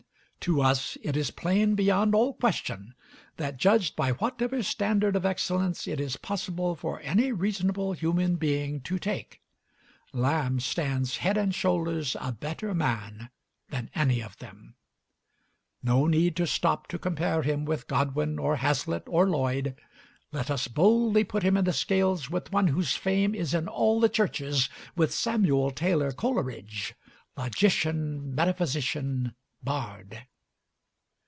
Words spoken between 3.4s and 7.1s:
judged by whatever standard of excellence it is possible for